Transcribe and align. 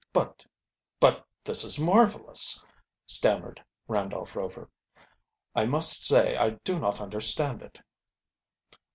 "But 0.13 0.47
but 0.99 1.27
this 1.43 1.63
is 1.63 1.77
marvelous," 1.79 2.59
stammered 3.05 3.63
Randolph 3.87 4.35
Rover. 4.35 4.67
"I 5.53 5.67
must 5.67 6.03
say 6.07 6.35
I 6.35 6.57
do 6.63 6.79
not 6.79 6.99
understand 6.99 7.61
it." 7.61 7.79